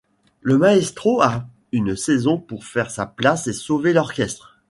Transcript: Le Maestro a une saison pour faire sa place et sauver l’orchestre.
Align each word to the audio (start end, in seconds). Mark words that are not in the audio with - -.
Le 0.39 0.57
Maestro 0.57 1.21
a 1.21 1.47
une 1.71 1.95
saison 1.95 2.39
pour 2.39 2.65
faire 2.65 2.89
sa 2.89 3.05
place 3.05 3.45
et 3.45 3.53
sauver 3.53 3.93
l’orchestre. 3.93 4.57